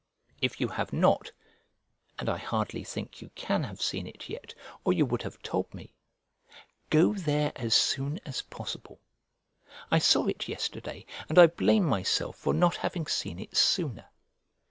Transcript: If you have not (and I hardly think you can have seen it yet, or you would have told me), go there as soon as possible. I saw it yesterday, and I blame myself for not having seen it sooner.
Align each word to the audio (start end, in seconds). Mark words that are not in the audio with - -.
If 0.41 0.59
you 0.59 0.69
have 0.69 0.91
not 0.91 1.31
(and 2.17 2.27
I 2.27 2.37
hardly 2.39 2.83
think 2.83 3.21
you 3.21 3.29
can 3.35 3.65
have 3.65 3.79
seen 3.83 4.07
it 4.07 4.29
yet, 4.29 4.55
or 4.83 4.93
you 4.93 5.05
would 5.05 5.21
have 5.21 5.39
told 5.43 5.71
me), 5.75 5.93
go 6.89 7.13
there 7.13 7.51
as 7.55 7.75
soon 7.75 8.19
as 8.25 8.41
possible. 8.41 8.99
I 9.91 9.99
saw 9.99 10.25
it 10.25 10.47
yesterday, 10.47 11.05
and 11.29 11.37
I 11.37 11.45
blame 11.45 11.85
myself 11.85 12.35
for 12.37 12.51
not 12.55 12.77
having 12.77 13.05
seen 13.05 13.37
it 13.37 13.55
sooner. 13.55 14.05